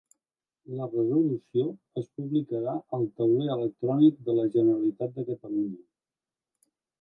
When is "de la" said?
4.31-4.47